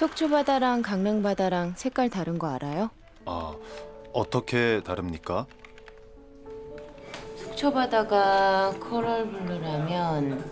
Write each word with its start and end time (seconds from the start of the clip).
속초 0.00 0.30
바다랑 0.30 0.80
강릉 0.80 1.22
바다랑 1.22 1.74
색깔 1.76 2.08
다른 2.08 2.38
거 2.38 2.46
알아요? 2.48 2.88
아, 3.26 3.54
어떻게 4.14 4.80
다릅니까? 4.82 5.44
속초 7.36 7.70
바다가 7.70 8.72
coral 8.80 9.28
blue라면 9.30 10.42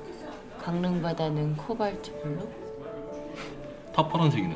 강릉 0.62 1.00
바다는 1.00 1.56
코발트 1.56 2.12
블루? 2.20 2.46
다 3.94 4.06
파란색이네. 4.06 4.54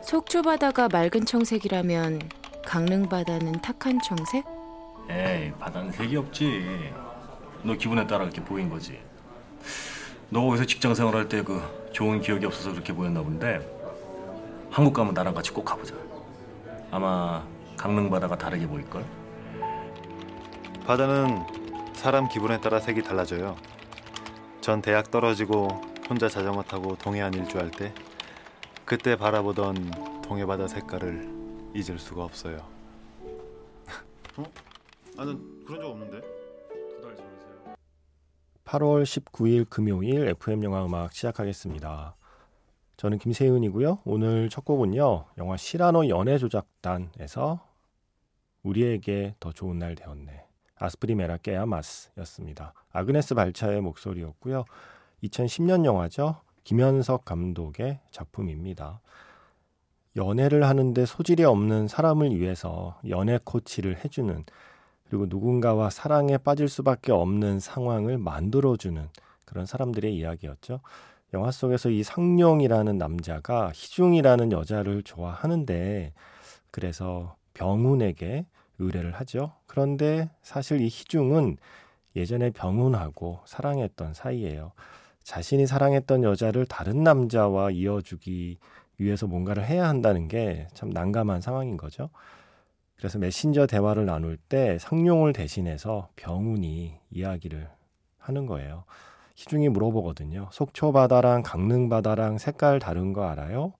속초 0.00 0.40
바다가 0.40 0.88
맑은 0.88 1.26
청색이라면 1.26 2.22
강릉 2.64 3.06
바다는 3.06 3.52
탁한 3.60 4.00
청색? 4.00 4.46
에이, 5.10 5.52
바다는 5.60 5.92
색이 5.92 6.16
없지. 6.16 6.90
너 7.62 7.74
기분에 7.74 8.06
따라 8.06 8.20
그렇게 8.20 8.42
보인 8.42 8.70
거지. 8.70 8.98
너 10.30 10.40
거기서 10.40 10.64
직장 10.64 10.94
생활할 10.94 11.28
때 11.28 11.42
그 11.42 11.60
좋은 11.92 12.20
기억이 12.20 12.44
없어서 12.44 12.72
그렇게 12.72 12.92
보였나 12.92 13.22
본데 13.22 13.73
한국 14.74 14.92
가면 14.92 15.14
나랑 15.14 15.34
같이 15.34 15.52
꼭 15.52 15.64
가보자. 15.64 15.94
아마 16.90 17.46
강릉 17.76 18.10
바다가 18.10 18.36
다르게 18.36 18.66
보일 18.66 18.84
걸. 18.90 19.04
바다는 20.84 21.46
사람 21.92 22.28
기분에 22.28 22.60
따라 22.60 22.80
색이 22.80 23.04
달라져요. 23.04 23.54
전 24.60 24.82
대학 24.82 25.12
떨어지고 25.12 25.68
혼자 26.10 26.28
자전거 26.28 26.64
타고 26.64 26.96
동해안 26.96 27.32
일주할 27.34 27.70
때 27.70 27.94
그때 28.84 29.14
바라보던 29.14 30.22
동해 30.22 30.44
바다 30.44 30.66
색깔을 30.66 31.30
잊을 31.72 32.00
수가 32.00 32.24
없어요. 32.24 32.56
어? 34.38 34.44
나는 35.16 35.64
그런 35.64 35.82
적 35.82 35.90
없는데. 35.90 36.20
두달 36.96 37.14
전이세요. 37.14 37.76
8월 38.64 39.04
19일 39.04 39.70
금요일 39.70 40.30
FM 40.30 40.64
영화 40.64 40.84
음악 40.84 41.12
시작하겠습니다. 41.12 42.16
저는 42.96 43.18
김세윤이고요. 43.18 44.00
오늘 44.04 44.48
첫 44.48 44.64
곡은요. 44.64 45.24
영화 45.38 45.56
시라노 45.56 46.08
연애 46.08 46.38
조작단에서 46.38 47.60
우리에게 48.62 49.34
더 49.40 49.52
좋은 49.52 49.78
날 49.78 49.94
되었네. 49.94 50.44
아스프리메라 50.76 51.38
깨아마스였습니다. 51.38 52.72
아그네스 52.92 53.34
발차의 53.34 53.80
목소리였고요. 53.80 54.64
2010년 55.24 55.84
영화죠. 55.84 56.40
김현석 56.64 57.24
감독의 57.24 58.00
작품입니다. 58.10 59.00
연애를 60.16 60.64
하는데 60.64 61.04
소질이 61.04 61.44
없는 61.44 61.88
사람을 61.88 62.38
위해서 62.38 62.98
연애 63.08 63.38
코치를 63.42 64.04
해주는 64.04 64.44
그리고 65.08 65.26
누군가와 65.26 65.90
사랑에 65.90 66.38
빠질 66.38 66.68
수밖에 66.68 67.12
없는 67.12 67.60
상황을 67.60 68.18
만들어주는 68.18 69.08
그런 69.44 69.66
사람들의 69.66 70.14
이야기였죠. 70.14 70.80
영화 71.34 71.50
속에서 71.50 71.90
이 71.90 72.02
상룡이라는 72.02 72.96
남자가 72.96 73.72
희중이라는 73.74 74.52
여자를 74.52 75.02
좋아하는데 75.02 76.12
그래서 76.70 77.36
병훈에게 77.54 78.46
의뢰를 78.78 79.12
하죠. 79.12 79.52
그런데 79.66 80.30
사실 80.42 80.80
이 80.80 80.86
희중은 80.86 81.58
예전에 82.16 82.50
병훈하고 82.50 83.40
사랑했던 83.46 84.14
사이예요. 84.14 84.72
자신이 85.24 85.66
사랑했던 85.66 86.22
여자를 86.22 86.66
다른 86.66 87.02
남자와 87.02 87.70
이어주기 87.72 88.58
위해서 88.98 89.26
뭔가를 89.26 89.66
해야 89.66 89.88
한다는 89.88 90.28
게 90.28 90.68
참 90.74 90.90
난감한 90.90 91.40
상황인 91.40 91.76
거죠. 91.76 92.10
그래서 92.96 93.18
메신저 93.18 93.66
대화를 93.66 94.06
나눌 94.06 94.36
때 94.36 94.78
상룡을 94.78 95.32
대신해서 95.32 96.08
병훈이 96.16 96.94
이야기를 97.10 97.68
하는 98.18 98.46
거예요. 98.46 98.84
희중이 99.34 99.68
물어보거든요. 99.68 100.48
속초 100.52 100.92
바다랑 100.92 101.42
강릉 101.42 101.88
바다랑 101.88 102.38
색깔 102.38 102.78
다른 102.78 103.12
거 103.12 103.24
알아요? 103.24 103.74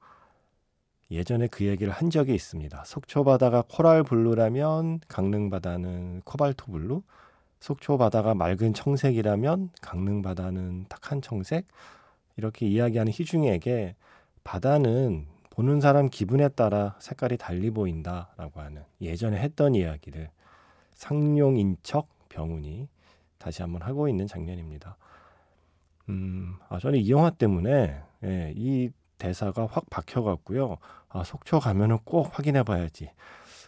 예전에 1.11 1.47
그 1.47 1.65
얘기를 1.65 1.93
한 1.93 2.11
적이 2.11 2.35
있습니다. 2.35 2.85
속초 2.85 3.25
바다가 3.25 3.63
coral 3.69 4.03
blue라면 4.03 5.01
강릉 5.07 5.51
바다는 5.51 6.23
코발트 6.25 6.67
블루, 6.67 7.03
속초 7.61 7.99
바다가 7.99 8.35
맑은 8.35 8.75
청색이라면 8.75 9.71
강릉 9.81 10.23
바다는 10.23 10.87
탁한 10.89 11.23
청색. 11.23 11.67
이렇게 12.37 12.67
이야기하는 12.67 13.13
희중에게 13.13 13.95
바다는 14.43 15.27
보는 15.51 15.81
사람 15.81 16.11
기분에 16.11 16.49
따라 16.49 16.97
색깔이 16.99 17.37
달리 17.37 17.71
보인다라고 17.71 18.61
하는 18.61 18.83
예전에 19.01 19.39
했던 19.39 19.77
이야기를 19.77 20.31
상용인 20.95 21.77
척 21.85 22.09
병훈이 22.29 22.89
다시 23.39 23.63
한번 23.63 23.83
하고 23.83 24.09
있는 24.09 24.27
장면입니다. 24.27 24.97
음, 26.09 26.57
아, 26.69 26.79
저는 26.79 26.99
이 27.01 27.11
영화 27.11 27.31
때문에 27.31 28.01
예, 28.25 28.53
이 28.57 28.91
대사가 29.19 29.67
확 29.71 29.89
박혀갔고요. 29.91 30.77
아, 31.09 31.25
속초 31.25 31.61
가면은 31.61 31.99
꼭 32.05 32.37
확인해봐야지. 32.39 33.11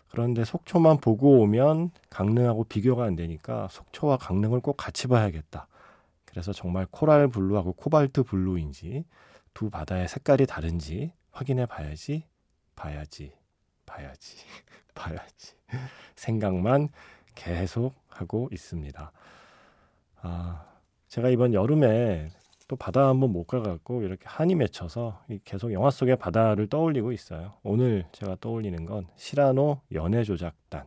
그런데 0.08 0.44
속초만 0.44 0.98
보고 0.98 1.40
오면 1.40 1.90
강릉하고 2.10 2.64
비교가 2.64 3.04
안 3.04 3.16
되니까 3.16 3.68
속초와 3.70 4.18
강릉을 4.18 4.60
꼭 4.60 4.76
같이 4.76 5.08
봐야겠다. 5.08 5.66
그래서 6.24 6.52
정말 6.52 6.86
coral 6.90 7.28
blue하고 7.28 7.72
코발트 7.72 8.22
블루인지 8.24 9.04
두 9.54 9.70
바다의 9.70 10.08
색깔이 10.08 10.46
다른지 10.46 11.12
확인해 11.32 11.66
봐야지, 11.66 12.24
봐야지, 12.74 13.32
봐야지, 13.86 14.36
봐야지. 14.94 15.54
생각만 16.14 16.88
계속 17.34 17.94
하고 18.08 18.48
있습니다. 18.52 19.12
아, 20.22 20.66
제가 21.08 21.28
이번 21.28 21.54
여름에 21.54 22.30
또 22.68 22.76
바다 22.76 23.08
한번 23.08 23.32
못 23.32 23.44
가갖고 23.44 24.02
이렇게 24.02 24.24
한이 24.26 24.56
맺혀서 24.56 25.24
계속 25.44 25.72
영화 25.72 25.90
속의 25.90 26.16
바다를 26.16 26.66
떠올리고 26.66 27.12
있어요. 27.12 27.54
오늘 27.62 28.06
제가 28.12 28.36
떠올리는 28.40 28.84
건 28.84 29.06
시라노 29.16 29.80
연애 29.92 30.24
조작단. 30.24 30.86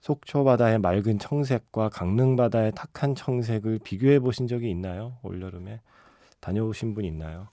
속초 0.00 0.44
바다의 0.44 0.78
맑은 0.78 1.18
청색과 1.18 1.88
강릉 1.88 2.36
바다의 2.36 2.72
탁한 2.76 3.14
청색을 3.16 3.80
비교해 3.82 4.20
보신 4.20 4.46
적이 4.46 4.70
있나요? 4.70 5.16
올여름에 5.22 5.80
다녀오신 6.40 6.94
분 6.94 7.04
있나요? 7.04 7.48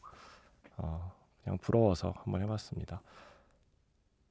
어, 0.77 1.11
그냥 1.43 1.57
부러워서 1.57 2.13
한번 2.17 2.41
해봤습니다. 2.43 3.01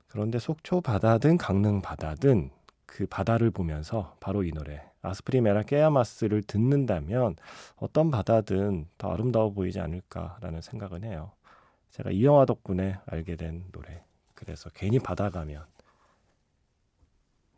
그런데 0.07 0.39
속초 0.39 0.83
바다든 0.83 1.39
강릉 1.39 1.81
바다든 1.81 2.51
그 2.87 3.07
바다를 3.07 3.51
보면서 3.51 4.17
바로 4.21 4.45
이 4.45 4.51
노래 4.51 4.83
아스프리메라 5.03 5.63
깨아마스를 5.63 6.43
듣는다면 6.43 7.37
어떤 7.77 8.11
바다든 8.11 8.87
더 8.99 9.13
아름다워 9.13 9.53
보이지 9.53 9.81
않을까라는 9.81 10.61
생각은 10.61 11.05
해요. 11.05 11.33
제가 11.91 12.11
이 12.11 12.25
영화 12.25 12.45
덕분에 12.45 12.99
알게 13.07 13.37
된 13.37 13.65
노래. 13.73 14.03
그래서 14.35 14.71
괜히 14.71 14.99
바다 14.99 15.31
가면 15.31 15.65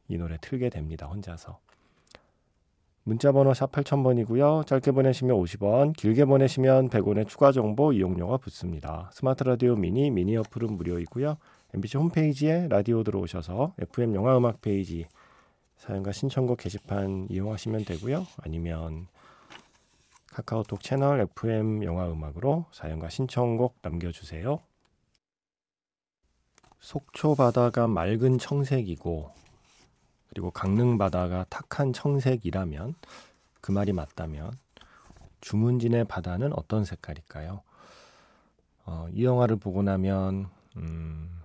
이 0.08 0.18
노래 0.18 0.36
틀게 0.40 0.70
됩니다. 0.70 1.06
혼자서. 1.06 1.60
문자 3.06 3.32
번호 3.32 3.52
샵 3.52 3.70
8000번이고요. 3.70 4.66
짧게 4.66 4.92
보내시면 4.92 5.36
50원, 5.36 5.94
길게 5.94 6.24
보내시면 6.24 6.88
100원의 6.88 7.28
추가 7.28 7.52
정보 7.52 7.92
이용료가 7.92 8.38
붙습니다. 8.38 9.10
스마트 9.12 9.44
라디오 9.44 9.76
미니, 9.76 10.10
미니 10.10 10.36
어플은 10.38 10.72
무료이고요. 10.72 11.36
MBC 11.74 11.96
홈페이지에 11.98 12.68
라디오 12.68 13.02
들어오셔서 13.02 13.74
FM 13.80 14.14
영화 14.14 14.36
음악 14.36 14.60
페이지 14.60 15.08
사연과 15.76 16.12
신청곡 16.12 16.58
게시판 16.58 17.26
이용하시면 17.28 17.84
되고요. 17.84 18.28
아니면 18.36 19.08
카카오톡 20.28 20.84
채널 20.84 21.20
FM 21.20 21.82
영화 21.82 22.08
음악으로 22.08 22.66
사연과 22.70 23.08
신청곡 23.08 23.78
남겨주세요. 23.82 24.60
속초 26.78 27.34
바다가 27.34 27.88
맑은 27.88 28.38
청색이고 28.38 29.32
그리고 30.28 30.52
강릉 30.52 30.96
바다가 30.96 31.44
탁한 31.50 31.92
청색이라면 31.92 32.94
그 33.60 33.72
말이 33.72 33.92
맞다면 33.92 34.52
주문진의 35.40 36.04
바다는 36.04 36.52
어떤 36.52 36.84
색깔일까요? 36.84 37.62
어, 38.86 39.08
이 39.12 39.24
영화를 39.24 39.56
보고 39.56 39.82
나면 39.82 40.48
음, 40.76 41.40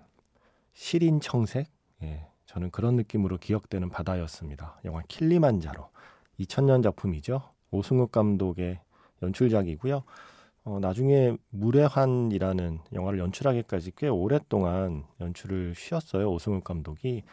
시린 0.79 1.19
청색, 1.19 1.67
예, 2.03 2.25
저는 2.45 2.71
그런 2.71 2.95
느낌으로 2.95 3.37
기억되는 3.37 3.89
바다였습니다. 3.89 4.79
영화 4.85 5.01
킬리만자로 5.09 5.89
2000년 6.39 6.81
작품이죠. 6.81 7.41
오승욱 7.69 8.13
감독의 8.13 8.79
연출작이고요. 9.21 10.03
어, 10.63 10.79
나중에 10.79 11.35
물의 11.49 11.85
환이라는 11.89 12.79
영화를 12.93 13.19
연출하기까지 13.19 13.91
꽤 13.97 14.07
오랫동안 14.07 15.03
연출을 15.19 15.75
쉬었어요. 15.75 16.31
오승욱 16.31 16.63
감독이 16.63 17.23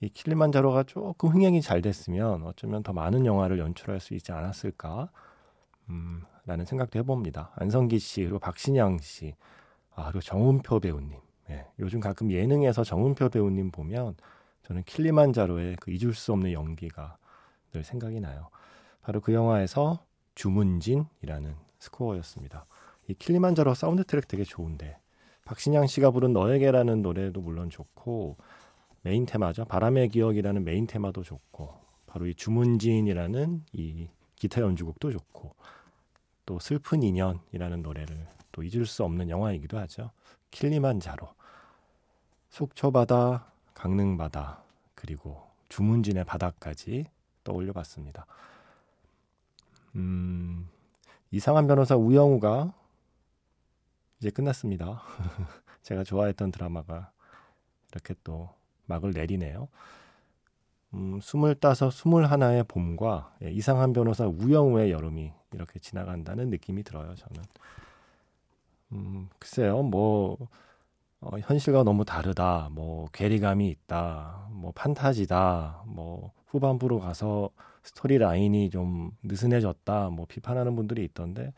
이 0.00 0.08
킬리만자로가 0.08 0.84
조금 0.84 1.28
흥행이 1.28 1.60
잘 1.60 1.82
됐으면 1.82 2.42
어쩌면 2.44 2.82
더 2.82 2.94
많은 2.94 3.26
영화를 3.26 3.58
연출할 3.58 4.00
수 4.00 4.14
있지 4.14 4.32
않았을까 4.32 5.10
음, 5.90 6.22
라는 6.46 6.64
생각도 6.64 6.98
해봅니다. 7.00 7.52
안성기 7.56 7.98
씨 7.98 8.22
그리고 8.22 8.38
박신양 8.38 8.96
씨 9.02 9.34
아, 9.94 10.04
그리고 10.04 10.22
정은표 10.22 10.80
배우님 10.80 11.18
예, 11.50 11.66
요즘 11.78 12.00
가끔 12.00 12.30
예능에서 12.30 12.84
정은표 12.84 13.28
배우님 13.28 13.70
보면 13.70 14.16
저는 14.62 14.82
킬리만자로의 14.84 15.76
그 15.80 15.90
잊을 15.90 16.14
수 16.14 16.32
없는 16.32 16.52
연기가 16.52 17.16
늘 17.72 17.84
생각이 17.84 18.20
나요. 18.20 18.48
바로 19.02 19.20
그 19.20 19.32
영화에서 19.32 19.98
주문진이라는 20.34 21.54
스코어였습니다. 21.78 22.64
이 23.08 23.14
킬리만자로 23.14 23.74
사운드 23.74 24.04
트랙 24.04 24.26
되게 24.28 24.44
좋은데 24.44 24.98
박신양 25.44 25.86
씨가 25.86 26.10
부른 26.10 26.32
너에게라는 26.32 27.02
노래도 27.02 27.40
물론 27.42 27.68
좋고 27.68 28.36
메인 29.02 29.26
테마죠. 29.26 29.66
바람의 29.66 30.08
기억이라는 30.08 30.64
메인 30.64 30.86
테마도 30.86 31.22
좋고 31.22 31.74
바로 32.06 32.26
이 32.26 32.34
주문진이라는 32.34 33.64
이 33.72 34.08
기타 34.36 34.62
연주곡도 34.62 35.10
좋고 35.10 35.54
또 36.46 36.58
슬픈 36.58 37.02
인연이라는 37.02 37.82
노래를 37.82 38.26
또 38.52 38.62
잊을 38.62 38.86
수 38.86 39.04
없는 39.04 39.28
영화이기도 39.28 39.78
하죠. 39.78 40.10
킬리만자로 40.54 41.28
속초바다, 42.50 43.46
강릉바다 43.74 44.62
그리고 44.94 45.42
주문진의 45.68 46.24
바다까지 46.24 47.06
떠올려 47.42 47.72
봤습니다. 47.72 48.24
음, 49.96 50.68
이상한 51.32 51.66
변호사 51.66 51.96
우영우가 51.96 52.72
이제 54.20 54.30
끝났습니다. 54.30 55.02
제가 55.82 56.04
좋아했던 56.04 56.52
드라마가 56.52 57.10
이렇게 57.90 58.14
또 58.22 58.48
막을 58.86 59.10
내리네요. 59.10 59.68
음, 60.94 61.18
스물다섯, 61.20 61.92
스물하나의 61.92 62.64
봄과 62.64 63.36
예, 63.42 63.50
이상한 63.50 63.92
변호사 63.92 64.26
우영우의 64.26 64.92
여름이 64.92 65.32
이렇게 65.52 65.80
지나간다는 65.80 66.50
느낌이 66.50 66.84
들어요. 66.84 67.16
저는 67.16 67.42
음, 68.94 69.28
글쎄요, 69.38 69.82
뭐 69.82 70.38
어, 71.20 71.38
현실과 71.40 71.82
너무 71.84 72.04
다르다, 72.04 72.68
뭐 72.72 73.08
괴리감이 73.12 73.68
있다, 73.68 74.48
뭐 74.52 74.72
판타지다, 74.74 75.84
뭐 75.86 76.32
후반부로 76.46 77.00
가서 77.00 77.50
스토리 77.82 78.18
라인이 78.18 78.70
좀 78.70 79.10
느슨해졌다, 79.22 80.10
뭐 80.10 80.26
비판하는 80.26 80.76
분들이 80.76 81.04
있던데 81.04 81.52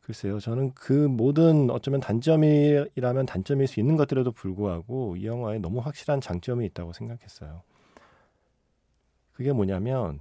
글쎄요, 0.00 0.40
저는 0.40 0.72
그 0.74 0.92
모든 0.92 1.70
어쩌면 1.70 2.00
단점이라면 2.00 3.26
단점일 3.26 3.66
수 3.68 3.78
있는 3.80 3.96
것들에도 3.96 4.32
불구하고 4.32 5.16
이 5.16 5.26
영화에 5.26 5.58
너무 5.58 5.80
확실한 5.80 6.20
장점이 6.20 6.66
있다고 6.66 6.92
생각했어요. 6.92 7.62
그게 9.32 9.52
뭐냐면 9.52 10.20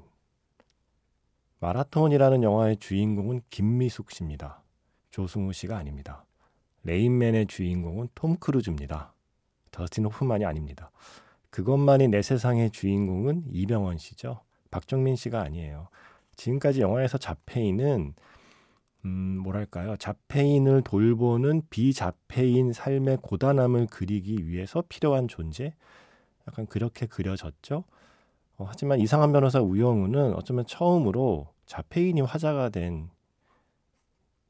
마라톤이라는 1.59 2.43
영화의 2.43 2.77
주인공은 2.77 3.41
김미숙 3.49 4.11
씨입니다. 4.11 4.61
조승우 5.11 5.51
씨가 5.53 5.77
아닙니다. 5.77 6.23
레인맨의 6.83 7.47
주인공은 7.47 8.09
톰 8.15 8.37
크루즈입니다. 8.37 9.13
더스틴 9.71 10.05
호프만이 10.05 10.45
아닙니다. 10.45 10.91
그것만이 11.49 12.07
내 12.07 12.21
세상의 12.21 12.71
주인공은 12.71 13.45
이병헌 13.51 13.97
씨죠. 13.97 14.41
박정민 14.71 15.15
씨가 15.15 15.41
아니에요. 15.41 15.87
지금까지 16.35 16.81
영화에서 16.81 17.17
자폐인은 17.17 18.13
음, 19.05 19.09
뭐랄까요. 19.43 19.95
자폐인을 19.95 20.81
돌보는 20.83 21.63
비자폐인 21.69 22.73
삶의 22.73 23.19
고단함을 23.21 23.87
그리기 23.87 24.47
위해서 24.47 24.83
필요한 24.89 25.27
존재? 25.27 25.73
약간 26.47 26.65
그렇게 26.67 27.05
그려졌죠. 27.05 27.85
어, 28.57 28.65
하지만 28.67 28.99
이상한 28.99 29.31
변호사 29.31 29.61
우영우는 29.61 30.33
어쩌면 30.33 30.65
처음으로 30.65 31.47
자폐인이 31.65 32.21
화자가 32.21 32.69
된 32.69 33.09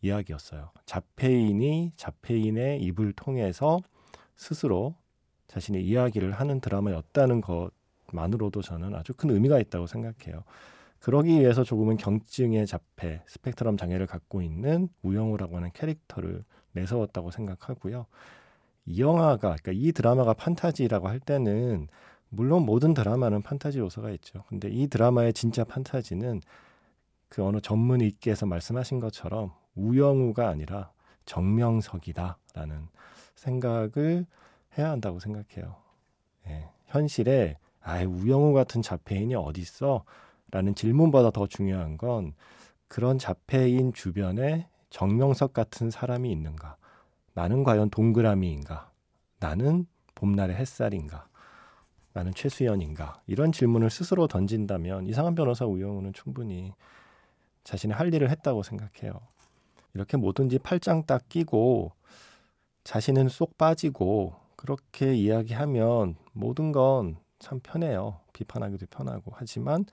이야기였어요. 0.02 0.72
자폐인이 0.86 1.94
자폐인의 1.96 2.82
입을 2.82 3.14
통해서 3.14 3.80
스스로 4.36 4.96
자신의 5.48 5.86
이야기를 5.86 6.32
하는 6.32 6.62
드라마였다는 6.62 7.42
것만으로도 7.42 8.62
저는 8.62 8.96
아주 8.96 9.14
큰 9.14 9.32
의미가 9.32 9.60
있다고 9.60 9.88
생각해요. 9.88 10.44
그러기 11.00 11.40
위해서 11.40 11.64
조금은 11.64 11.98
경증의 11.98 12.68
자폐, 12.68 13.22
스펙트럼 13.26 13.78
장애를 13.78 14.06
갖고 14.06 14.42
있는 14.42 14.90
우영우라고 15.02 15.58
하는 15.58 15.72
캐릭터를 15.74 16.44
내세웠다고 16.74 17.32
생각하고요. 17.32 18.06
이 18.86 19.02
영화가, 19.02 19.38
그러니까 19.38 19.72
이 19.74 19.92
드라마가 19.92 20.34
판타지라고 20.34 21.08
할 21.08 21.20
때는 21.20 21.88
물론 22.30 22.66
모든 22.66 22.94
드라마는 22.94 23.42
판타지 23.42 23.80
요소가 23.80 24.12
있죠. 24.12 24.44
근데 24.48 24.70
이 24.70 24.88
드라마의 24.88 25.34
진짜 25.34 25.64
판타지는 25.64 26.42
그 27.28 27.44
어느 27.44 27.60
전문 27.62 28.02
의께서 28.02 28.46
말씀하신 28.46 29.00
것처럼 29.00 29.52
우영우가 29.76 30.48
아니라 30.48 30.92
정명석이다라는 31.26 32.88
생각을 33.36 34.26
해야 34.78 34.90
한다고 34.90 35.20
생각해요. 35.20 35.76
예, 36.48 36.70
현실에 36.88 37.58
아예 37.82 38.04
우영우 38.06 38.54
같은 38.54 38.82
자폐인이 38.82 39.36
어디 39.36 39.62
있어? 39.62 40.04
라는 40.52 40.76
질문보다 40.76 41.32
더 41.32 41.48
중요한 41.48 41.98
건 41.98 42.34
그런 42.88 43.18
자폐인 43.18 43.94
주변에 43.94 44.68
정명석 44.90 45.54
같은 45.54 45.92
사람이 45.92 46.32
있는가? 46.32 46.76
나는 47.34 47.64
과연 47.64 47.90
동그라미인가? 47.90 48.92
나는 49.40 49.86
봄날의 50.16 50.56
햇살인가? 50.56 51.28
나는 52.14 52.34
최수연인가? 52.34 53.22
이런 53.28 53.52
질문을 53.52 53.90
스스로 53.90 54.28
던진다면 54.28 55.06
이상한 55.06 55.36
변호사 55.36 55.66
우영우는 55.66 56.14
충분히 56.14 56.74
자신의 57.64 57.96
할 57.96 58.14
일을 58.14 58.30
했다고 58.32 58.64
생각해요. 58.64 59.14
이렇게 60.00 60.18
뭐든지 60.18 60.60
팔짱 60.60 61.04
딱 61.06 61.28
끼고 61.28 61.92
자신은 62.86 63.28
쏙 63.30 63.58
빠지고 63.58 64.36
그렇게 64.56 65.14
이야기하면 65.16 66.16
모든 66.34 66.72
건 66.72 67.18
참 67.40 67.60
편해요. 67.62 68.20
비판하기도 68.34 68.88
편하고. 68.88 69.32
하지만 69.36 69.86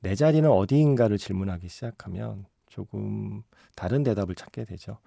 내 0.00 0.14
자리는 0.14 0.50
어디인가를 0.50 1.18
질문하기 1.18 1.68
시작하면 1.68 2.46
조금 2.66 3.42
다른 3.76 4.02
대답을 4.02 4.34
찾게 4.34 4.64
되죠. 4.64 4.98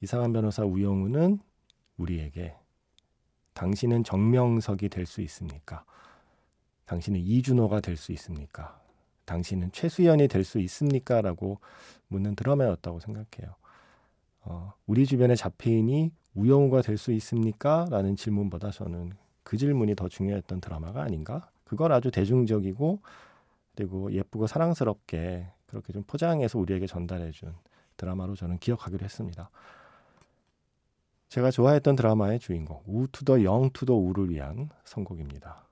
이상한 0.00 0.32
변호사 0.32 0.64
우영우는 0.64 1.40
우리에게 1.98 2.56
당신은 3.52 4.04
정명석이 4.04 4.88
될 4.88 5.06
수 5.06 5.20
있습니까? 5.22 5.84
당신은 6.86 7.20
이준호가 7.20 7.80
될 7.80 7.96
수 7.96 8.12
있습니까? 8.12 8.80
당신은 9.24 9.72
최수연이 9.72 10.28
될 10.28 10.44
수 10.44 10.58
있습니까? 10.60 11.20
라고 11.20 11.60
묻는 12.08 12.34
드라마였다고 12.36 13.00
생각해요. 13.00 13.54
어, 14.42 14.72
우리 14.86 15.06
주변의 15.06 15.36
자폐인이 15.36 16.12
우영우가 16.34 16.82
될 16.82 16.98
수 16.98 17.12
있습니까? 17.12 17.86
라는 17.90 18.16
질문보다 18.16 18.70
저는 18.70 19.12
그 19.42 19.56
질문이 19.56 19.94
더 19.94 20.08
중요했던 20.08 20.60
드라마가 20.60 21.02
아닌가? 21.02 21.48
그걸 21.64 21.92
아주 21.92 22.10
대중적이고 22.10 23.00
그리고 23.74 24.12
예쁘고 24.12 24.46
사랑스럽게 24.46 25.48
그렇게 25.66 25.92
좀 25.92 26.02
포장해서 26.04 26.58
우리에게 26.58 26.86
전달해준 26.86 27.54
드라마로 27.96 28.34
저는 28.36 28.58
기억하기로 28.58 29.04
했습니다. 29.04 29.50
제가 31.28 31.50
좋아했던 31.50 31.96
드라마의 31.96 32.38
주인공 32.38 32.82
우투더 32.86 33.42
영투더 33.42 33.94
우를 33.94 34.30
위한 34.30 34.68
선곡입니다. 34.84 35.64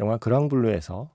영화 0.00 0.16
그랑블루에서 0.16 1.10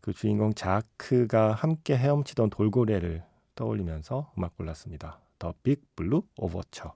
그 0.00 0.12
주인공 0.12 0.52
자크가 0.54 1.52
함께 1.52 1.96
헤엄치던 1.96 2.50
돌고래를 2.50 3.22
떠올리면서 3.54 4.32
음악 4.38 4.56
골랐습니다. 4.56 5.20
The 5.38 5.54
Big 5.62 5.82
Blue 5.96 6.22
Overture. 6.36 6.94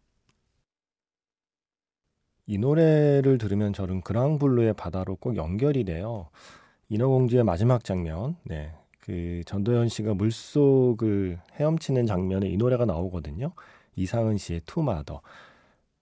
이 2.46 2.58
노래를 2.58 3.38
들으면 3.38 3.72
저는 3.72 4.02
그랑블루의 4.02 4.74
바다로 4.74 5.16
꼭 5.16 5.36
연결이 5.36 5.84
돼요. 5.84 6.28
인어공주의 6.90 7.42
마지막 7.42 7.84
장면, 7.84 8.36
네, 8.44 8.74
그 9.00 9.42
전도연 9.46 9.88
씨가 9.88 10.14
물속을 10.14 11.40
헤엄치는 11.58 12.06
장면에 12.06 12.48
이 12.48 12.56
노래가 12.56 12.84
나오거든요. 12.84 13.52
이상은 13.96 14.36
씨의 14.36 14.62
To 14.66 14.79
Mother. 14.79 15.22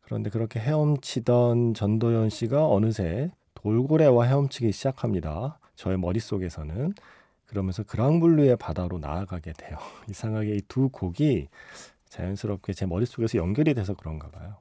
그런데 0.01 0.31
그렇게 0.31 0.59
헤엄치던 0.61 1.75
전도연 1.75 2.29
씨가 2.31 2.67
어느새 2.69 3.31
돌고래와 3.55 4.25
헤엄치기 4.27 4.73
시작합니다. 4.73 5.59
저의 5.83 5.99
머릿속에서는 5.99 6.95
그러면서 7.47 7.83
그랑블루의 7.83 8.57
바다로 8.57 8.99
나아가게 8.99 9.53
돼요. 9.55 9.77
이상하게 10.09 10.55
이 10.55 10.61
두 10.69 10.89
곡이 10.89 11.49
자연스럽게 12.09 12.73
제 12.73 12.87
머릿속에서 12.87 13.39
연결이 13.39 13.75
돼서 13.75 13.95
그런가 13.95 14.31
봐요. 14.31 14.59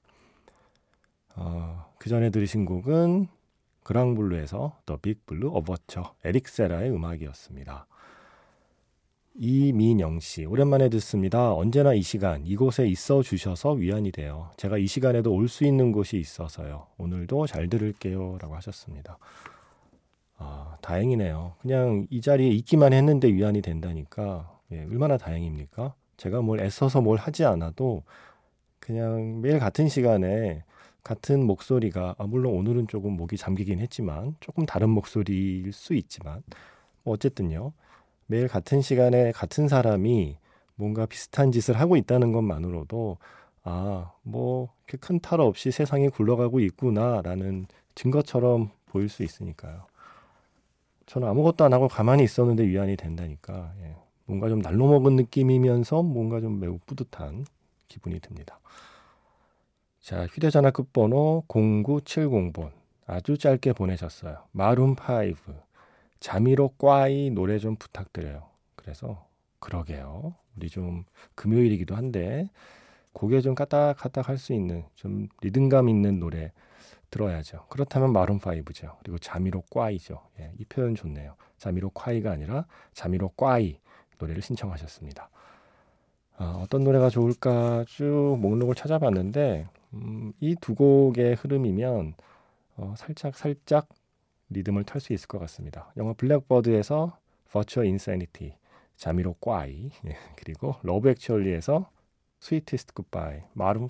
어, 1.36 1.86
그 2.00 2.10
전에 2.10 2.32
들으신 2.32 2.66
곡은 2.66 3.28
그랑블루에서 3.84 4.80
더 4.86 4.98
빅블루 4.98 5.52
어버처 5.54 6.16
에릭 6.26 6.48
세라의 6.48 6.90
음악이었습니다. 6.92 7.86
이민영 9.36 10.20
씨, 10.20 10.46
오랜만에 10.46 10.90
듣습니다. 10.90 11.54
언제나 11.54 11.94
이 11.94 12.02
시간, 12.02 12.46
이곳에 12.48 12.88
있어 12.88 13.22
주셔서 13.22 13.74
위안이 13.74 14.12
돼요. 14.12 14.50
제가 14.58 14.78
이 14.80 14.88
시간에도 14.88 15.34
올 15.34 15.48
수 15.48 15.66
있는 15.66 15.92
곳이 15.92 16.18
있어서요. 16.18 16.88
오늘도 16.98 17.46
잘 17.48 17.70
들을게요. 17.70 18.40
라고 18.42 18.56
하셨습니다. 18.56 19.18
아, 20.42 20.78
다행이네요. 20.82 21.56
그냥 21.62 22.08
이 22.10 22.22
자리에 22.22 22.50
있기만 22.50 22.94
했는데 22.94 23.28
위안이 23.30 23.62
된다니까, 23.62 24.60
예, 24.72 24.82
얼마나 24.86 25.18
다행입니까? 25.18 25.94
제가 26.18 26.42
뭘 26.42 26.60
애써서 26.62 27.02
뭘 27.02 27.18
하지 27.18 27.46
않아도 27.46 28.04
그냥 28.80 29.42
매일 29.42 29.60
같은 29.60 29.88
시간에 29.90 30.64
같은 31.04 31.46
목소리가, 31.46 32.16
아, 32.18 32.26
물론 32.28 32.56
오늘은 32.56 32.88
조금 32.88 33.14
목이 33.18 33.38
잠기긴 33.38 33.80
했지만, 33.80 34.36
조금 34.40 34.66
다른 34.66 34.90
목소리일 34.90 35.74
수 35.74 35.94
있지만, 35.96 36.44
뭐 37.04 37.16
어쨌든요. 37.16 37.74
매일 38.28 38.48
같은 38.48 38.82
시간에 38.82 39.32
같은 39.34 39.68
사람이 39.68 40.38
뭔가 40.76 41.06
비슷한 41.06 41.52
짓을 41.52 41.80
하고 41.80 41.98
있다는 41.98 42.32
것만으로도 42.34 43.18
아, 43.64 44.12
뭐 44.24 44.70
큰 45.02 45.20
탈 45.22 45.40
없이 45.42 45.72
세상이 45.72 46.10
굴러가고 46.10 46.60
있구나라는 46.62 47.68
증거처럼 47.96 48.72
보일 48.88 49.10
수 49.10 49.24
있으니까요. 49.24 49.86
저는 51.12 51.28
아무것도 51.28 51.66
안 51.66 51.74
하고 51.74 51.90
가만히 51.90 52.24
있었는데 52.24 52.66
위안이 52.66 52.96
된다니까 52.96 53.74
예. 53.82 53.98
뭔가 54.24 54.48
좀 54.48 54.62
날로 54.62 54.88
먹은 54.88 55.18
느낌이면서 55.18 56.04
뭔가 56.04 56.40
좀 56.40 56.62
매우 56.62 56.80
뿌듯한 56.86 57.46
기분이 57.90 58.22
듭니다. 58.22 58.62
자, 60.00 60.26
휴대전화 60.26 60.72
끝번호 60.72 61.44
0970번 61.50 62.72
아주 63.06 63.38
짧게 63.38 63.74
보내셨어요. 63.74 64.38
마룬 64.54 64.92
5 64.92 64.96
자미로 66.22 66.70
꽈이 66.78 67.32
노래 67.32 67.60
좀 67.60 67.76
부탁드려요. 67.76 68.44
그래서 68.78 69.28
그러게요. 69.60 70.34
우리 70.56 70.70
좀 70.70 71.04
금요일이기도 71.36 71.94
한데 71.94 72.50
고개 73.12 73.42
좀 73.42 73.54
까딱까딱 73.54 74.30
할 74.30 74.38
수 74.38 74.54
있는 74.54 74.86
좀 74.96 75.28
리듬감 75.42 75.90
있는 75.90 76.20
노래 76.20 76.54
들어야죠. 77.12 77.66
그렇다면 77.70 78.12
마룬 78.14 78.40
5죠. 78.40 78.98
그리고 79.00 79.20
자미로 79.20 79.62
꽈이죠. 79.70 80.22
예, 80.40 80.52
이 80.58 80.66
표현 80.66 80.96
좋네요. 80.96 81.36
자미로 81.58 81.90
콰이가 81.92 82.32
아니라 82.32 82.66
자미로 82.94 83.30
꽈이 83.30 83.80
노래를 84.18 84.42
신청하셨습니다. 84.42 85.30
아, 86.38 86.60
어떤 86.64 86.84
노래가 86.84 87.10
좋을까 87.10 87.86
쭉 87.88 88.38
목록을 88.40 88.76
찾아봤는데 88.76 89.68
음, 89.94 90.34
이두 90.40 90.74
곡의 90.76 91.36
흐름이면 91.36 92.16
어, 92.78 92.94
살짝 92.98 93.36
살짝 93.38 93.90
리듬을 94.50 94.84
탈 94.86 95.00
수 95.02 95.14
있을 95.14 95.28
것 95.28 95.40
같습니다. 95.40 95.94
영화 95.98 96.14
블랙버드에서 96.14 97.18
Virtual 97.52 97.88
Insanity, 97.88 98.56
자미로콰이, 98.96 99.92
예, 100.08 100.18
그리고 100.38 100.76
러브 100.84 101.10
액츄얼리에서 101.10 101.90
Sweetest 102.42 102.94
Goodbye, 102.96 103.44
마룬 103.54 103.84
5 103.84 103.88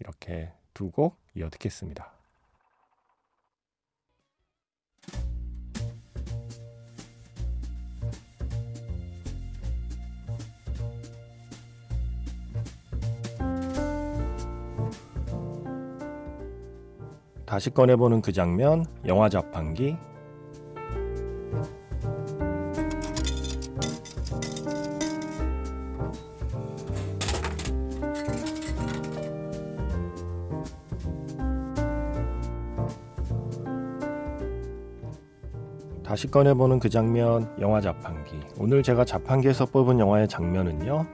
이렇게 0.00 0.50
두 0.74 0.90
곡 0.90 1.16
이어 1.36 1.48
듣겠습니다. 1.50 2.12
다시 17.54 17.70
꺼내보는 17.70 18.20
그 18.20 18.32
장면, 18.32 18.84
영화 19.06 19.28
자판기. 19.28 19.96
다시 36.02 36.28
꺼내보는 36.28 36.80
그 36.80 36.88
장면, 36.88 37.48
영화 37.60 37.80
자판기. 37.80 38.40
오늘 38.58 38.82
제가 38.82 39.04
자판기에서 39.04 39.66
뽑은 39.66 40.00
영화의 40.00 40.26
장면은요. 40.26 41.06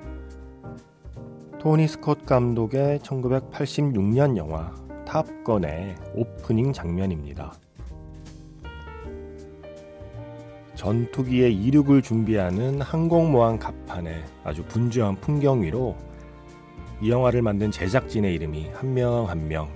토니 1.58 1.86
스콧 1.86 2.24
감독의 2.24 3.00
1986년 3.00 4.38
영화 4.38 4.72
탑건의 5.10 5.96
오프닝 6.14 6.72
장면입니다. 6.72 7.52
전투기의 10.76 11.52
이륙을 11.52 12.00
준비하는 12.00 12.80
항공모함 12.80 13.58
갑판의 13.58 14.24
아주 14.44 14.64
분주한 14.66 15.16
풍경 15.16 15.62
위로 15.62 15.96
이 17.02 17.10
영화를 17.10 17.42
만든 17.42 17.72
제작진의 17.72 18.34
이름이 18.34 18.68
한 18.68 18.94
명 18.94 19.28
한 19.28 19.48
명 19.48 19.68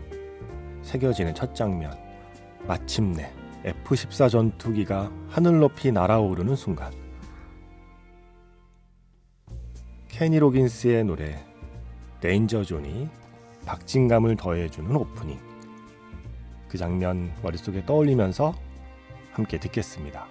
새겨지는 0.83 1.35
첫 1.35 1.53
장면. 1.53 1.93
마침내 2.69 3.33
F-14 3.65 4.31
전투기가 4.31 5.11
하늘 5.29 5.59
높이 5.59 5.91
날아오르는 5.91 6.55
순간. 6.55 6.93
케니 10.07 10.39
로긴스의 10.39 11.03
노래 11.05 11.45
Danger 12.21 12.63
Zone이 12.63 13.09
박진감을 13.67 14.37
더해주는 14.37 14.95
오프닝. 14.95 15.39
그 16.69 16.79
장면 16.79 17.33
머릿속에 17.43 17.85
떠올리면서 17.87 18.55
함께 19.33 19.59
듣겠습니다. 19.59 20.27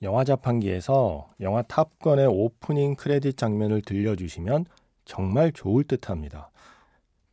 영화 0.00 0.22
자판기에서 0.24 1.28
영화 1.40 1.62
탑건의 1.62 2.26
오프닝 2.28 2.94
크레딧 2.94 3.36
장면을 3.36 3.82
들려주시면 3.82 4.64
정말 5.04 5.52
좋을 5.52 5.84
듯 5.84 6.08
합니다. 6.08 6.50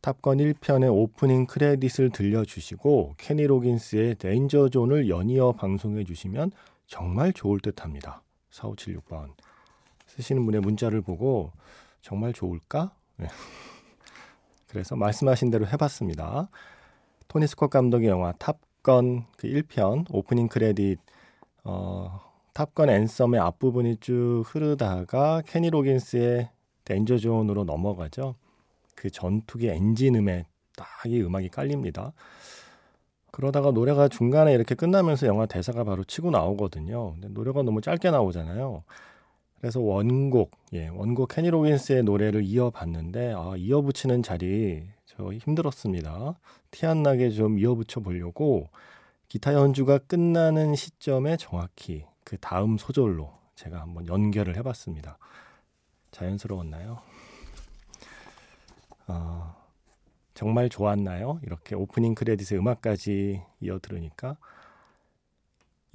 탑건 0.06 0.38
1편의 0.38 0.94
오프닝 0.94 1.46
크레딧을 1.46 2.10
들려주시고 2.10 3.14
케니 3.16 3.44
로긴스의 3.44 4.14
Danger 4.14 4.68
Zone을 4.68 5.08
연이어 5.08 5.50
방송해 5.50 6.04
주시면 6.04 6.52
정말 6.86 7.32
좋을 7.32 7.58
듯 7.58 7.82
합니다. 7.82 8.22
4576번. 8.52 9.32
쓰시는 10.06 10.44
분의 10.44 10.60
문자를 10.60 11.00
보고 11.00 11.50
정말 12.02 12.32
좋을까? 12.32 12.94
네. 13.16 13.26
그래서 14.70 14.94
말씀하신 14.94 15.50
대로 15.50 15.66
해봤습니다. 15.66 16.50
토니 17.26 17.48
스콧 17.48 17.70
감독의 17.70 18.08
영화 18.08 18.30
탑건 18.30 19.24
그 19.36 19.48
1편 19.48 20.06
오프닝 20.08 20.46
크레딧 20.46 21.00
어, 21.64 22.20
Top 22.52 22.71
Gun 22.71 22.90
Anthem의 22.90 23.40
앞부분이 23.40 23.96
쭉 23.96 24.44
흐르다가 24.46 25.42
케니 25.44 25.68
로긴스의 25.68 26.48
Danger 26.84 27.18
Zone으로 27.18 27.64
넘어가죠. 27.64 28.36
그 28.96 29.10
전투기 29.10 29.68
엔진음에 29.68 30.46
딱 30.76 30.86
이 31.06 31.22
음악이 31.22 31.48
깔립니다. 31.50 32.12
그러다가 33.30 33.70
노래가 33.70 34.08
중간에 34.08 34.52
이렇게 34.52 34.74
끝나면서 34.74 35.26
영화 35.26 35.46
대사가 35.46 35.84
바로 35.84 36.04
치고 36.04 36.30
나오거든요. 36.30 37.12
근데 37.12 37.28
노래가 37.28 37.62
너무 37.62 37.80
짧게 37.80 38.10
나오잖아요. 38.10 38.82
그래서 39.60 39.80
원곡, 39.80 40.50
예, 40.74 40.88
원곡 40.88 41.28
케니 41.28 41.50
로긴스의 41.50 42.02
노래를 42.04 42.44
이어봤는데 42.44 43.34
아, 43.36 43.54
이어붙이는 43.56 44.22
자리 44.22 44.88
저 45.06 45.32
힘들었습니다. 45.32 46.38
티 46.70 46.86
안 46.86 47.02
나게 47.02 47.30
좀 47.30 47.58
이어붙여 47.58 48.00
보려고 48.00 48.68
기타 49.28 49.54
연주가 49.54 49.98
끝나는 49.98 50.74
시점에 50.74 51.36
정확히 51.36 52.04
그 52.24 52.36
다음 52.38 52.76
소절로 52.78 53.32
제가 53.54 53.80
한번 53.80 54.06
연결을 54.08 54.56
해봤습니다. 54.56 55.18
자연스러웠나요? 56.10 56.98
어, 59.08 59.54
정말 60.34 60.68
좋았나요? 60.68 61.40
이렇게 61.42 61.74
오프닝 61.74 62.14
크레딧의 62.14 62.60
음악까지 62.60 63.42
이어 63.60 63.78
들으니까 63.80 64.36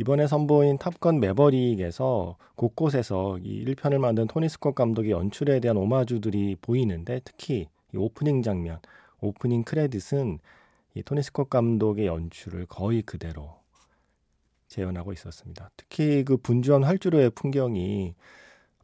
이번에 0.02 0.26
선보인 0.26 0.80
탑건 0.80 1.20
매버릭에서 1.20 2.38
곳곳에서 2.56 3.38
이 3.38 3.64
1편을 3.66 4.00
만든 4.00 4.26
토니 4.26 4.50
스콧 4.50 4.74
감독의 4.74 5.12
연출에 5.12 5.60
대한 5.60 5.78
오마주들이 5.78 6.58
보이는데 6.60 7.22
특히 7.24 7.68
이 7.94 7.98
오프닝 7.98 8.42
장면, 8.42 8.80
오프닝 9.20 9.64
크레딧은 9.64 10.40
이 10.96 11.04
토니 11.04 11.22
스콧 11.22 11.52
감독의 11.52 12.08
연출을 12.08 12.66
거의 12.66 13.04
그대로 13.04 13.60
재현하고 14.70 15.14
있었습니다. 15.14 15.70
특히 15.78 16.24
그 16.24 16.38
분주한 16.38 16.84
활주로의 16.84 17.30
풍경이 17.30 18.16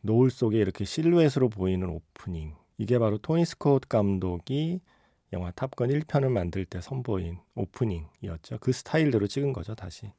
노을 0.01 0.29
속에 0.29 0.59
이렇게 0.59 0.85
실루엣으로 0.85 1.49
보이는 1.49 1.89
오프닝. 1.89 2.53
이게 2.77 2.99
바로 2.99 3.17
토니 3.17 3.45
스콧 3.45 3.89
감독이 3.89 4.81
영화 5.33 5.51
탑건 5.51 5.89
1편을 5.89 6.29
만들 6.29 6.65
때 6.65 6.79
선보인 6.79 7.39
오프닝이었죠. 7.55 8.59
그 8.59 8.71
스타일대로 8.71 9.27
찍은 9.27 9.51
거죠, 9.53 9.75
다시. 9.75 10.11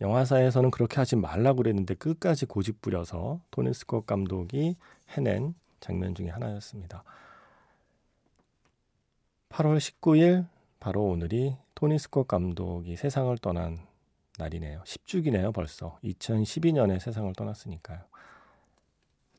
영화사에서는 0.00 0.70
그렇게 0.72 0.96
하지 0.96 1.16
말라고 1.16 1.58
그랬는데 1.58 1.94
끝까지 1.94 2.46
고집 2.46 2.82
부려서 2.82 3.40
토니 3.52 3.72
스콧 3.72 4.06
감독이 4.06 4.76
해낸 5.10 5.54
장면 5.80 6.14
중에 6.14 6.28
하나였습니다. 6.28 7.04
8월 9.50 9.78
19일 9.78 10.46
바로 10.80 11.04
오늘이 11.04 11.56
토니 11.76 11.98
스콧 11.98 12.26
감독이 12.26 12.96
세상을 12.96 13.36
떠난 13.38 13.78
날이네요. 14.38 14.82
10주기네요, 14.84 15.54
벌써. 15.54 15.98
2012년에 16.02 16.98
세상을 16.98 17.32
떠났으니까요. 17.34 18.00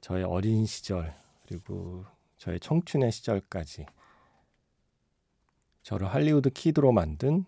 저의 0.01 0.23
어린 0.23 0.65
시절, 0.65 1.13
그리고 1.47 2.05
저의 2.37 2.59
청춘의 2.59 3.11
시절까지 3.11 3.85
저를 5.81 6.07
할리우드 6.07 6.49
키드로 6.49 6.91
만든 6.91 7.45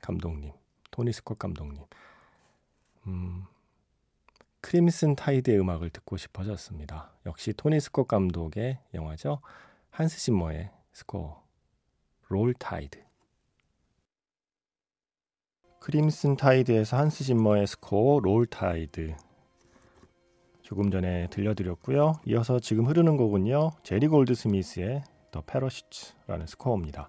감독님, 0.00 0.52
토니 0.90 1.12
스콧 1.12 1.38
감독님. 1.38 1.84
음, 3.06 3.44
크림슨 4.60 5.14
타이드의 5.14 5.60
음악을 5.60 5.90
듣고 5.90 6.16
싶어졌습니다. 6.16 7.12
역시 7.24 7.52
토니 7.52 7.78
스콧 7.80 8.08
감독의 8.08 8.80
영화죠. 8.94 9.40
한스 9.90 10.18
짐머의 10.18 10.70
스코어 10.92 11.42
Roll 12.28 12.52
Tide 12.52 13.02
크림슨 15.80 16.36
타이드에서 16.36 16.98
한스 16.98 17.24
짐머의 17.24 17.66
스코어 17.66 18.20
Roll 18.20 18.46
Tide 18.46 19.16
조금 20.66 20.90
전에 20.90 21.28
들려드렸고요. 21.30 22.14
이어서 22.26 22.58
지금 22.58 22.86
흐르는 22.86 23.16
곡은요. 23.16 23.70
제리 23.84 24.08
골드스미스의 24.08 25.04
The 25.30 25.40
Parachute라는 25.42 26.48
스코어입니다. 26.48 27.06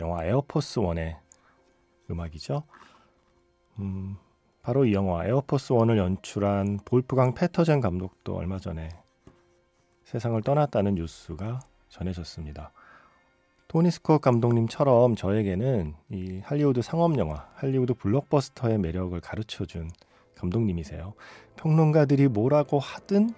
영화 0.00 0.24
에어포스 0.24 0.78
원의 0.78 1.14
음악이죠. 2.10 2.62
음, 3.80 4.16
바로 4.62 4.86
이 4.86 4.94
영화 4.94 5.26
에어포스 5.26 5.74
원을 5.74 5.98
연출한 5.98 6.78
볼프강 6.86 7.34
페터젠 7.34 7.82
감독도 7.82 8.36
얼마 8.36 8.58
전에 8.58 8.88
세상을 10.04 10.40
떠났다는 10.40 10.94
뉴스가 10.94 11.60
전해졌습니다. 11.90 12.72
토니 13.68 13.90
스콧 13.90 14.22
감독님처럼 14.22 15.14
저에게는 15.14 15.94
이 16.08 16.40
할리우드 16.42 16.80
상업 16.80 17.18
영화, 17.18 17.50
할리우드 17.52 17.92
블록버스터의 17.92 18.78
매력을 18.78 19.20
가르쳐 19.20 19.66
준 19.66 19.90
감독님이세요. 20.44 21.14
평론가들이 21.56 22.28
뭐라고 22.28 22.78
하든 22.78 23.34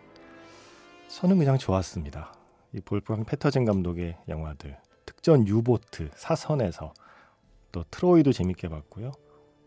저는 1.09 1.39
그냥 1.39 1.59
좋았습니다. 1.59 2.35
이 2.73 2.81
볼프강 2.81 3.25
페터젠 3.25 3.65
감독의 3.65 4.19
영화들, 4.29 4.77
특전 5.05 5.47
유보트, 5.47 6.11
사선에서 6.15 6.93
또 7.73 7.85
트로이도 7.91 8.33
재밌게 8.33 8.69
봤고요. 8.69 9.13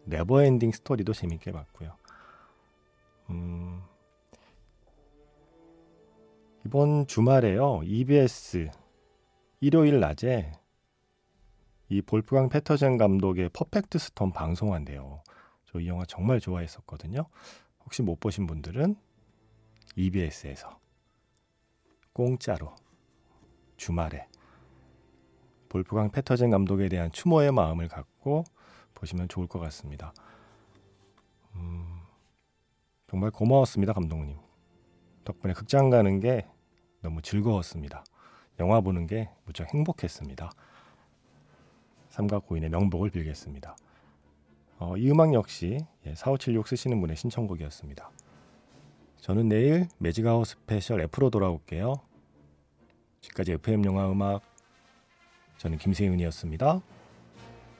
네버엔딩 0.05 0.72
스토리도 0.72 1.13
재밌게 1.13 1.51
봤고요. 1.51 1.96
음, 3.29 3.81
이번 6.65 7.08
주말에요. 7.08 7.81
EBS 7.84 8.69
일요일 9.62 10.00
낮에 10.00 10.51
이 11.89 12.01
볼프강 12.01 12.50
페터젠 12.50 12.98
감독의 12.98 13.50
퍼펙트 13.50 13.98
스톰 13.98 14.31
방송한대요. 14.31 15.24
저 15.72 15.80
이 15.80 15.88
영화 15.88 16.04
정말 16.06 16.40
좋아했었거든요. 16.40 17.26
혹시 17.84 18.02
못 18.02 18.20
보신 18.20 18.48
분들은 18.48 18.96
EBS에서 19.96 20.80
공짜로 22.14 22.76
주말에 23.78 24.28
볼프강 25.70 26.10
패터젠 26.12 26.50
감독에 26.50 26.90
대한 26.90 27.12
추모의 27.12 27.52
마음을 27.52 27.88
갖고 27.88 28.44
보시면 28.96 29.28
좋을 29.28 29.48
것 29.48 29.60
같습니다. 29.60 30.14
음, 31.54 32.02
정말 33.08 33.30
고마웠습니다, 33.30 33.94
감독님. 33.94 34.38
덕분에 35.24 35.54
극장 35.54 35.92
가는 35.92 36.20
게 36.20 36.48
너무 37.02 37.22
즐거웠습니다. 37.22 38.04
영화 38.60 38.82
보는 38.82 39.06
게 39.06 39.30
무척 39.46 39.72
행복했습니다. 39.74 40.50
삼각 42.10 42.48
고인의 42.48 42.70
명복을 42.72 43.12
빌겠습니다. 43.12 43.76
어, 44.80 44.96
이 44.96 45.12
음악 45.12 45.34
역시 45.34 45.86
4576 46.06 46.68
쓰시는 46.68 47.02
분의 47.02 47.18
신청곡이었습니다. 47.18 48.10
저는 49.18 49.50
내일 49.50 49.88
매직아웃 49.98 50.48
스페셜 50.48 51.02
F로 51.02 51.30
돌아올게요. 51.30 51.96
지금까지 53.20 53.52
FM 53.54 53.84
영화 53.86 54.10
음악 54.10 54.42
저는 55.58 55.78
김세윤이었습니다. 55.78 56.82